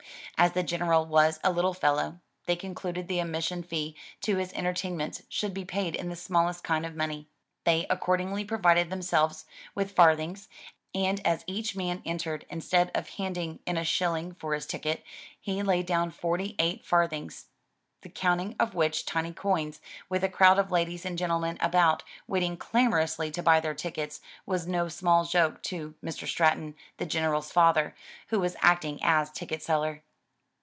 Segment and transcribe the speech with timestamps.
[0.37, 4.97] As the General was a little fellow, they concluded the admission fee to his entertain
[4.97, 7.27] ments should be paid in the smallest kind of money.
[7.63, 9.45] They accordingly provided themselves
[9.75, 10.49] with farthings,
[10.95, 15.03] and as each man entered, instead of handing in a shilling, for his ticket,
[15.39, 17.45] he laid down forty eight farthings,
[18.01, 19.79] the counting of which tiny coins,
[20.09, 24.65] with a crowd of ladies and gentlemen about, waiting clamorously to buy their tickets, was
[24.65, 26.27] no small joke to Mr.
[26.27, 27.93] Stratton, the General's father,
[28.29, 30.01] who was acting as ticket seller.